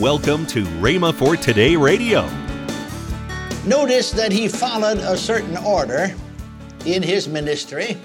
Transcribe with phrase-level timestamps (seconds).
[0.00, 2.28] Welcome to Rhema for Today Radio.
[3.64, 6.12] Notice that he followed a certain order
[6.84, 7.96] in his ministry,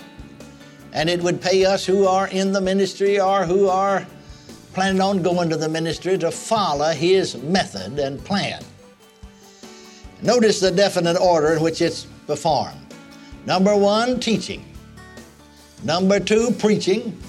[0.93, 4.05] and it would pay us who are in the ministry or who are
[4.73, 8.61] planning on going to the ministry to follow his method and plan.
[10.21, 12.77] Notice the definite order in which it's performed.
[13.47, 14.63] Number one, teaching.
[15.83, 17.19] Number two, preaching.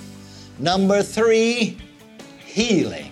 [0.58, 1.78] Number three,
[2.44, 3.09] healing.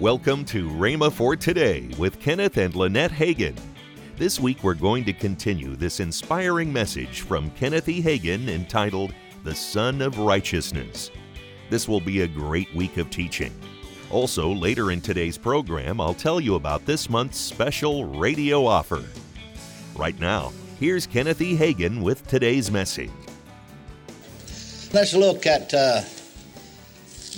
[0.00, 3.58] Welcome to Rhema for Today with Kenneth and Lynette Hagin.
[4.16, 8.00] This week we're going to continue this inspiring message from Kenneth E.
[8.00, 11.10] Hagin entitled The Sun of Righteousness.
[11.68, 13.52] This will be a great week of teaching.
[14.12, 19.02] Also, later in today's program, I'll tell you about this month's special radio offer.
[19.96, 21.56] Right now, here's Kenneth E.
[21.56, 23.10] Hagin with today's message.
[24.92, 26.02] Let's look at uh,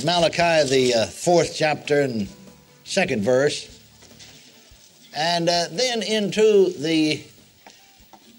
[0.05, 2.29] Malachi, the uh, fourth chapter and
[2.91, 3.79] second verse,
[5.17, 7.23] and uh, then into the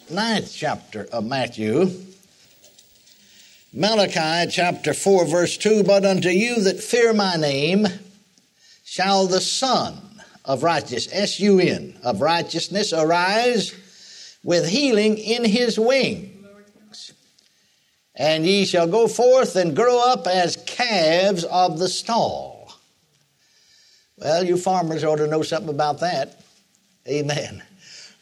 [0.10, 1.90] ninth chapter of Matthew.
[3.72, 7.88] Malachi chapter 4, verse 2 But unto you that fear my name
[8.84, 9.98] shall the Son
[10.44, 13.74] of righteousness, S U N, of righteousness arise
[14.44, 17.14] with healing in his wings.
[18.16, 22.61] And ye shall go forth and grow up as calves of the stall.
[24.22, 26.42] Well, you farmers ought to know something about that.
[27.08, 27.64] Amen.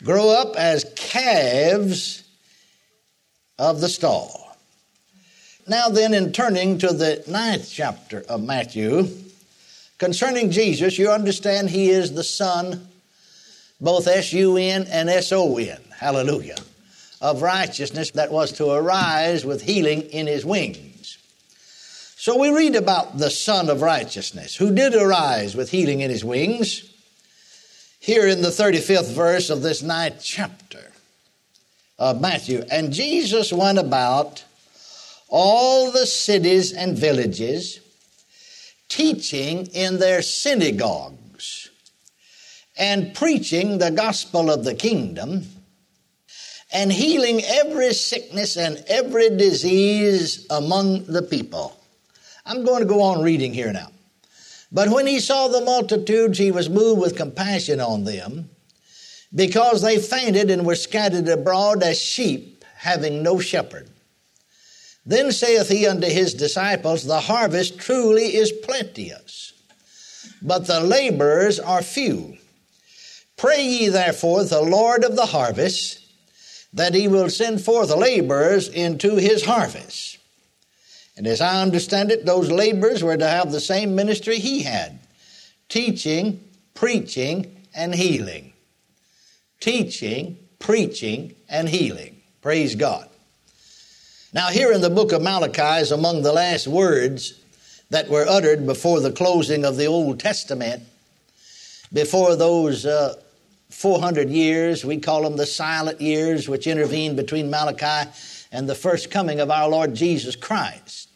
[0.03, 2.23] Grow up as calves
[3.57, 4.57] of the stall.
[5.67, 9.09] Now, then, in turning to the ninth chapter of Matthew,
[9.97, 12.87] concerning Jesus, you understand he is the Sun,
[13.81, 15.79] both S U N and S O N.
[15.95, 16.57] Hallelujah.
[17.21, 20.88] Of righteousness that was to arise with healing in his wings.
[22.21, 26.25] So we read about the Son of Righteousness, who did arise with healing in his
[26.25, 26.83] wings,
[28.01, 30.91] here in the 35th verse of this ninth chapter
[31.97, 32.65] of Matthew.
[32.69, 34.43] And Jesus went about
[35.29, 37.79] all the cities and villages,
[38.89, 41.69] teaching in their synagogues
[42.77, 45.45] and preaching the gospel of the kingdom
[46.73, 51.78] and healing every sickness and every disease among the people.
[52.49, 53.91] I'm going to go on reading here now.
[54.71, 58.49] But when he saw the multitudes, he was moved with compassion on them,
[59.33, 63.87] because they fainted and were scattered abroad as sheep having no shepherd.
[65.05, 69.53] Then saith he unto his disciples, The harvest truly is plenteous,
[70.41, 72.37] but the laborers are few.
[73.37, 75.99] Pray ye therefore the Lord of the harvest
[76.73, 80.18] that he will send forth laborers into his harvest.
[81.19, 84.99] And as I understand it, those laborers were to have the same ministry he had
[85.67, 86.41] teaching,
[86.73, 88.53] preaching, and healing.
[89.59, 92.21] Teaching, preaching, and healing.
[92.41, 93.09] Praise God.
[94.31, 97.37] Now, here in the book of Malachi is among the last words
[97.89, 100.83] that were uttered before the closing of the Old Testament,
[101.91, 103.15] before those uh,
[103.71, 108.09] 400 years, we call them the silent years, which intervened between Malachi
[108.53, 111.08] and the first coming of our Lord Jesus Christ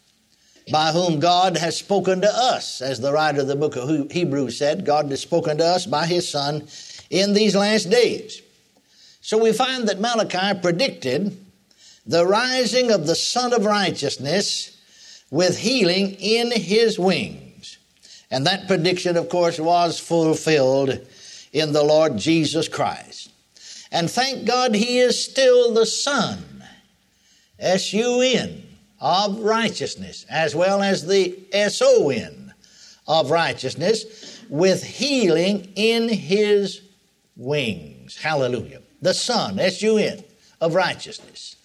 [0.70, 2.80] by whom God has spoken to us.
[2.80, 6.06] As the writer of the book of Hebrews said, God has spoken to us by
[6.06, 6.66] his Son
[7.10, 8.40] in these last days.
[9.20, 11.36] So we find that Malachi predicted
[12.06, 14.76] the rising of the Son of Righteousness
[15.30, 17.78] with healing in his wings.
[18.30, 21.06] And that prediction, of course, was fulfilled
[21.52, 23.30] in the Lord Jesus Christ.
[23.92, 26.64] And thank God he is still the Son,
[27.58, 28.63] S U N,
[29.04, 32.54] of righteousness, as well as the S-O-N
[33.06, 36.80] of righteousness, with healing in his
[37.36, 38.16] wings.
[38.16, 38.80] Hallelujah.
[39.02, 40.24] The Sun, S-U-N,
[40.62, 41.56] of righteousness.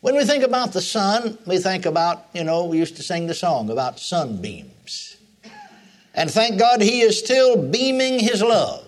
[0.00, 3.28] When we think about the sun, we think about, you know, we used to sing
[3.28, 5.16] the song about sunbeams.
[6.16, 8.84] And thank God he is still beaming his love,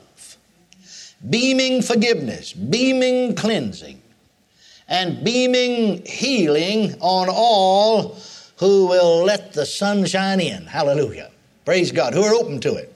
[1.31, 4.03] beaming forgiveness, beaming cleansing,
[4.89, 8.19] and beaming healing on all
[8.59, 10.67] who will let the sun shine in.
[10.67, 11.31] Hallelujah.
[11.65, 12.15] Praise God.
[12.15, 12.91] Who are open to it.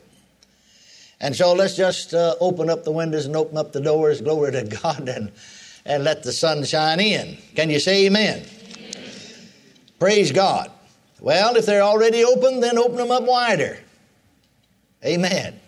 [1.21, 4.21] And so let's just uh, open up the windows and open up the doors.
[4.21, 5.33] Glory to God and,
[5.85, 7.39] and let the sun shine in.
[7.57, 8.45] Can you say amen?
[8.45, 9.03] amen?
[9.99, 10.71] Praise God.
[11.21, 13.79] Well, if they're already open, then open them up wider.
[15.05, 15.59] Amen.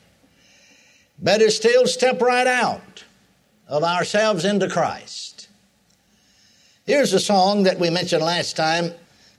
[1.19, 3.05] Better still, step right out
[3.69, 5.30] of ourselves into Christ.
[6.91, 8.93] Here's a song that we mentioned last time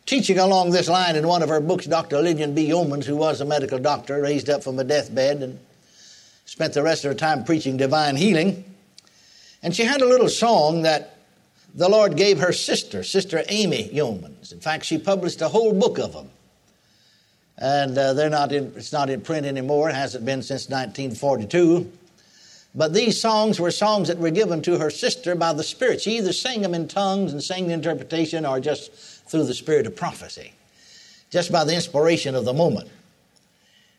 [0.05, 2.21] teaching along this line in one of her books, Dr.
[2.21, 2.69] Lillian B.
[2.69, 5.59] Yeomans, who was a medical doctor, raised up from a deathbed and
[6.45, 8.63] spent the rest of her time preaching divine healing.
[9.61, 11.17] And she had a little song that
[11.75, 14.53] the Lord gave her sister, Sister Amy Yeomans.
[14.53, 16.29] In fact, she published a whole book of them.
[17.57, 19.89] And uh, they're not in, it's not in print anymore.
[19.89, 21.91] It hasn't been since 1942.
[22.73, 26.01] But these songs were songs that were given to her sister by the Spirit.
[26.01, 28.93] She either sang them in tongues and sang the interpretation or just
[29.29, 30.53] through the spirit of prophecy,
[31.29, 32.89] just by the inspiration of the moment.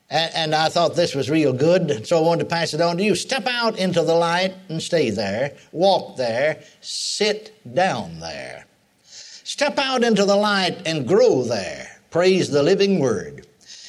[0.08, 2.96] And, and I thought this was real good, so I wanted to pass it on
[2.98, 3.14] to you.
[3.14, 5.56] Step out into the light and stay there.
[5.72, 6.62] Walk there.
[6.80, 8.66] Sit down there.
[9.04, 12.00] Step out into the light and grow there.
[12.10, 13.46] Praise the living word.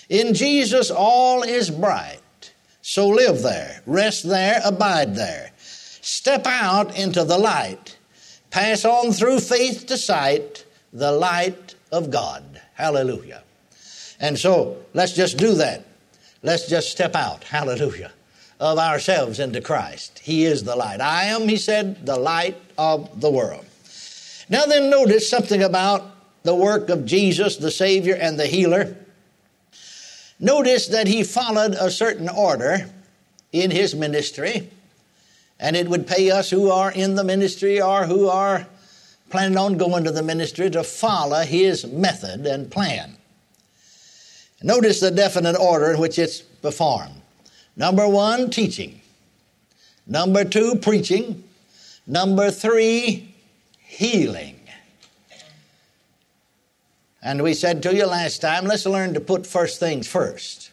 [0.09, 2.19] In Jesus, all is bright.
[2.85, 5.51] So live there, rest there, abide there.
[5.57, 7.97] Step out into the light.
[8.51, 12.61] Pass on through faith to sight, the light of God.
[12.73, 13.41] Hallelujah.
[14.19, 15.85] And so let's just do that.
[16.41, 18.11] Let's just step out, hallelujah,
[18.59, 20.19] of ourselves into Christ.
[20.19, 20.99] He is the light.
[20.99, 23.65] I am, he said, the light of the world.
[24.49, 26.03] Now then, notice something about
[26.43, 28.97] the work of Jesus, the Savior and the healer.
[30.43, 32.89] Notice that he followed a certain order
[33.53, 34.69] in his ministry,
[35.57, 38.67] and it would pay us who are in the ministry or who are
[39.29, 43.15] planning on going to the ministry to follow his method and plan.
[44.61, 47.21] Notice the definite order in which it's performed.
[47.77, 48.99] Number one, teaching.
[50.05, 51.45] Number two, preaching.
[52.05, 53.33] Number three,
[53.79, 54.52] healing.
[57.23, 60.71] And we said to you last time, let's learn to put first things first.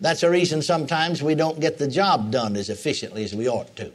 [0.00, 3.74] That's the reason sometimes we don't get the job done as efficiently as we ought
[3.76, 3.92] to.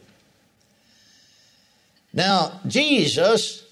[2.13, 3.65] Now, Jesus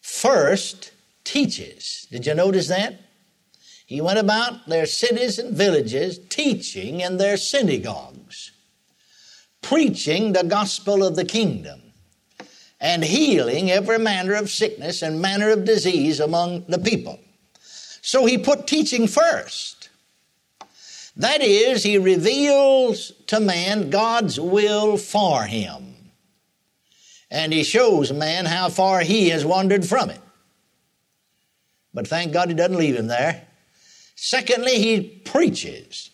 [0.00, 0.92] first
[1.24, 2.06] teaches.
[2.10, 2.98] Did you notice that?
[3.84, 8.50] He went about their cities and villages teaching in their synagogues,
[9.60, 11.81] preaching the gospel of the kingdom
[12.82, 17.18] and healing every manner of sickness and manner of disease among the people.
[18.02, 19.88] So he put teaching first.
[21.16, 25.94] That is, he reveals to man God's will for him.
[27.30, 30.20] And he shows man how far he has wandered from it.
[31.94, 33.46] But thank God he doesn't leave him there.
[34.16, 36.10] Secondly, he preaches.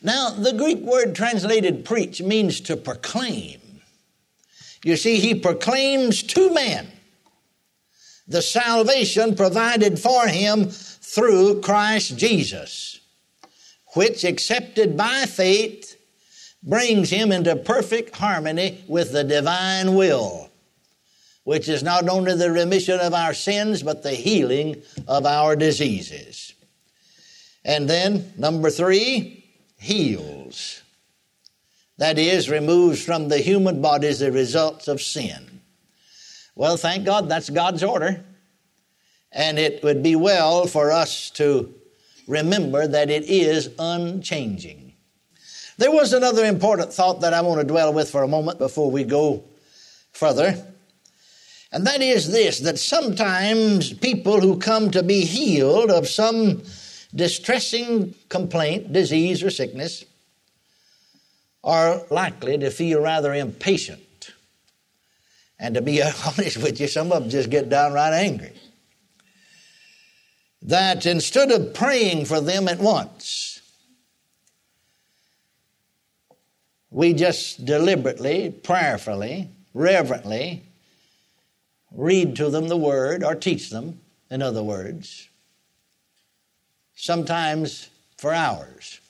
[0.00, 3.60] Now, the Greek word translated preach means to proclaim.
[4.84, 6.88] You see, he proclaims to man
[8.28, 13.00] the salvation provided for him through Christ Jesus,
[13.94, 15.96] which, accepted by faith,
[16.62, 20.50] brings him into perfect harmony with the divine will,
[21.44, 26.52] which is not only the remission of our sins, but the healing of our diseases.
[27.64, 29.44] And then, number three,
[29.78, 30.82] heals
[31.98, 35.60] that is, removes from the human bodies the results of sin.
[36.54, 38.24] Well, thank God that's God's order.
[39.30, 41.74] And it would be well for us to
[42.26, 44.94] remember that it is unchanging.
[45.76, 48.90] There was another important thought that I want to dwell with for a moment before
[48.90, 49.44] we go
[50.12, 50.64] further.
[51.70, 56.62] And that is this that sometimes people who come to be healed of some
[57.14, 60.04] distressing complaint, disease, or sickness
[61.64, 64.30] are likely to feel rather impatient.
[65.58, 68.52] And to be honest with you, some of them just get downright angry.
[70.62, 73.60] That instead of praying for them at once,
[76.90, 80.64] we just deliberately, prayerfully, reverently
[81.92, 84.00] read to them the word or teach them,
[84.30, 85.28] in other words,
[86.94, 89.00] sometimes for hours.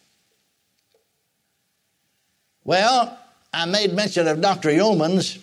[2.69, 3.19] Well,
[3.51, 4.69] I made mention of Dr.
[4.69, 5.39] Yeomans,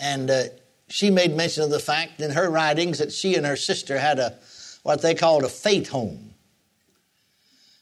[0.00, 0.44] and uh,
[0.86, 4.20] she made mention of the fact in her writings that she and her sister had
[4.20, 4.38] a
[4.84, 6.32] what they called a faith home,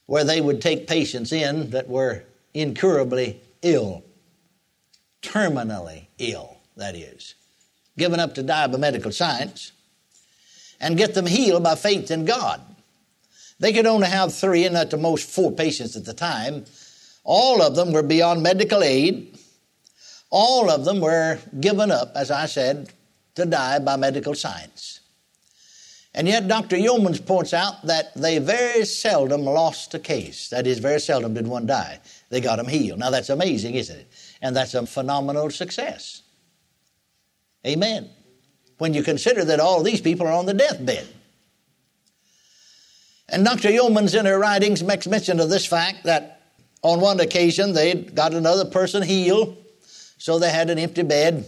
[0.07, 4.02] where they would take patients in that were incurably ill,
[5.21, 7.35] terminally ill, that is,
[7.99, 9.73] given up to die by medical science,
[10.81, 12.62] and get them healed by faith in God.
[13.61, 16.64] They could only have three and at the most four patients at the time
[17.25, 19.38] all of them were beyond medical aid.
[20.31, 22.90] All of them were given up, as I said,
[23.35, 25.00] to die by medical science.
[26.14, 26.76] And yet, Dr.
[26.76, 30.49] Yeomans points out that they very seldom lost a case.
[30.50, 31.99] That is, very seldom did one die.
[32.28, 33.00] They got them healed.
[33.00, 34.07] Now, that's amazing, isn't it?
[34.40, 36.23] And that's a phenomenal success.
[37.66, 38.11] Amen.
[38.78, 41.07] when you consider that all these people are on the deathbed.
[43.28, 43.69] And Dr.
[43.69, 46.43] Yeomans, in her writings, makes mention of this fact that
[46.84, 49.56] on one occasion they got another person healed,
[50.18, 51.46] so they had an empty bed.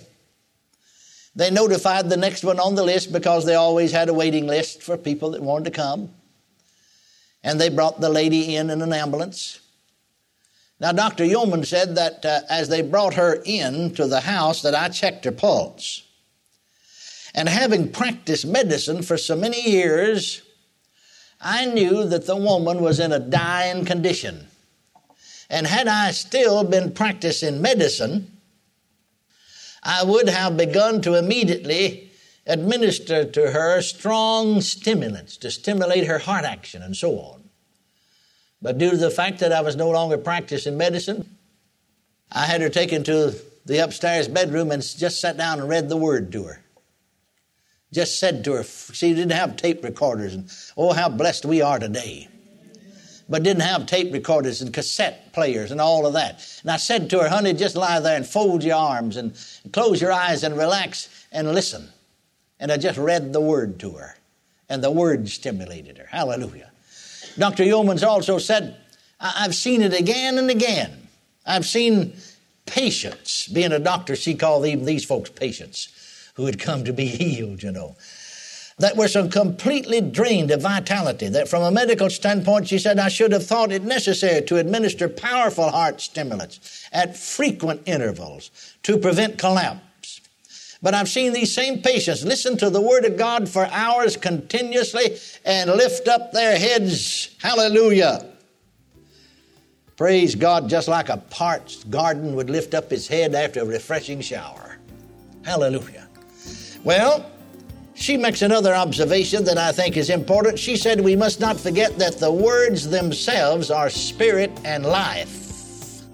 [1.36, 4.82] They notified the next one on the list because they always had a waiting list
[4.82, 6.10] for people that wanted to come.
[7.44, 9.60] And they brought the lady in in an ambulance.
[10.80, 11.24] Now, Dr.
[11.24, 15.26] Yeoman said that uh, as they brought her in to the house, that I checked
[15.26, 16.02] her pulse.
[17.34, 20.42] And having practiced medicine for so many years,
[21.40, 24.48] I knew that the woman was in a dying condition.
[25.48, 28.38] And had I still been practicing medicine,
[29.82, 32.10] I would have begun to immediately
[32.46, 37.44] administer to her strong stimulants to stimulate her heart action and so on.
[38.62, 41.36] But due to the fact that I was no longer practicing medicine,
[42.32, 43.34] I had her taken to
[43.64, 46.62] the upstairs bedroom and just sat down and read the word to her.
[47.92, 51.78] Just said to her, she didn't have tape recorders, and oh, how blessed we are
[51.78, 52.28] today.
[53.28, 56.46] But didn't have tape recorders and cassette players and all of that.
[56.62, 59.36] And I said to her, honey, just lie there and fold your arms and
[59.72, 61.88] close your eyes and relax and listen.
[62.60, 64.16] And I just read the word to her,
[64.68, 66.06] and the word stimulated her.
[66.06, 66.70] Hallelujah.
[67.36, 67.64] Dr.
[67.64, 68.76] Yeomans also said,
[69.20, 71.08] I've seen it again and again.
[71.44, 72.14] I've seen
[72.64, 75.88] patients, being a doctor, she called these folks patients
[76.34, 77.96] who had come to be healed, you know.
[78.78, 83.08] That were so completely drained of vitality that from a medical standpoint, she said, I
[83.08, 88.50] should have thought it necessary to administer powerful heart stimulants at frequent intervals
[88.82, 90.20] to prevent collapse.
[90.82, 95.16] But I've seen these same patients listen to the Word of God for hours continuously
[95.44, 97.34] and lift up their heads.
[97.40, 98.26] Hallelujah.
[99.96, 104.20] Praise God, just like a parched garden would lift up its head after a refreshing
[104.20, 104.76] shower.
[105.42, 106.06] Hallelujah.
[106.84, 107.24] Well,
[107.96, 110.58] she makes another observation that I think is important.
[110.58, 116.04] She said we must not forget that the words themselves are spirit and life.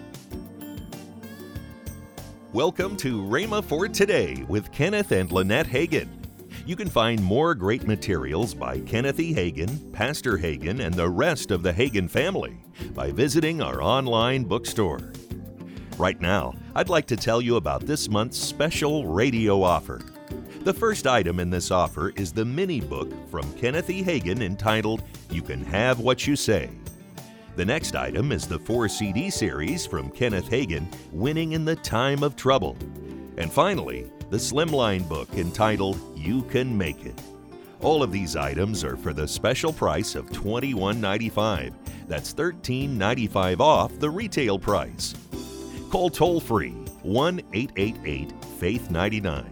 [2.52, 6.08] Welcome to Rhema for Today with Kenneth and Lynette Hagin.
[6.64, 9.34] You can find more great materials by Kenneth E.
[9.34, 12.62] Hagin, Pastor Hagin, and the rest of the Hagin family
[12.94, 15.12] by visiting our online bookstore.
[15.98, 20.00] Right now, I'd like to tell you about this month's special radio offer.
[20.64, 24.00] The first item in this offer is the mini book from Kenneth E.
[24.00, 26.70] Hagin entitled You Can Have What You Say.
[27.56, 32.22] The next item is the 4 CD series from Kenneth Hagin, Winning in the Time
[32.22, 32.76] of Trouble.
[33.38, 37.20] And finally, the Slimline book entitled You Can Make It.
[37.80, 41.74] All of these items are for the special price of $21.95.
[42.06, 45.12] That's $13.95 off the retail price.
[45.90, 46.70] Call toll free
[47.02, 49.51] 1 888 Faith 99.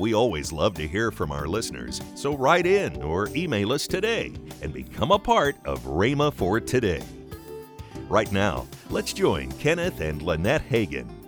[0.00, 4.32] We always love to hear from our listeners, so write in or email us today
[4.62, 7.02] and become a part of Rhema for Today.
[8.08, 11.19] Right now, let's join Kenneth and Lynette Hagin.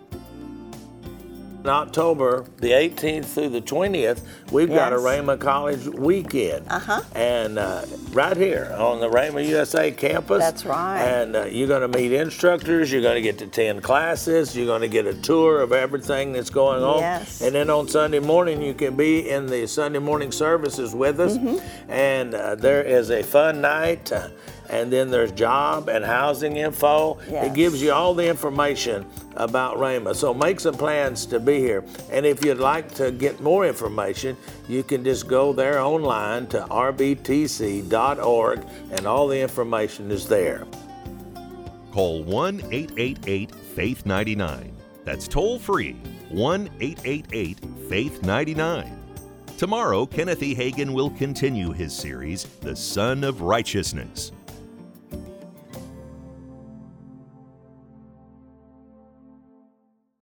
[1.62, 4.76] In October the 18th through the 20th, we've yes.
[4.76, 6.66] got a Rhema College weekend.
[6.68, 7.02] Uh-huh.
[7.14, 10.40] And uh, right here on the Rhema USA campus.
[10.40, 11.00] That's right.
[11.00, 14.66] And uh, you're going to meet instructors, you're going to get to 10 classes, you're
[14.66, 16.98] going to get a tour of everything that's going on.
[16.98, 17.40] Yes.
[17.40, 21.38] And then on Sunday morning, you can be in the Sunday morning services with us.
[21.38, 21.90] Mm-hmm.
[21.92, 24.10] And uh, there is a fun night.
[24.72, 27.18] And then there's job and housing info.
[27.30, 27.46] Yes.
[27.46, 30.16] It gives you all the information about Rhema.
[30.16, 31.84] So make some plans to be here.
[32.10, 34.34] And if you'd like to get more information,
[34.68, 40.66] you can just go there online to rbtc.org and all the information is there.
[41.92, 44.74] Call 1 888 Faith 99.
[45.04, 45.98] That's toll free
[46.30, 47.58] 1 888
[47.90, 48.98] Faith 99.
[49.58, 50.54] Tomorrow, Kenneth E.
[50.54, 54.32] Hagin will continue his series, The Son of Righteousness.